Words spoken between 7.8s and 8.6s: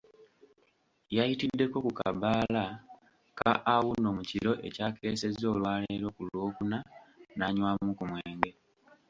ku mwenge.